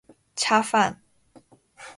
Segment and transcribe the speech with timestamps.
[0.35, 1.03] 恰饭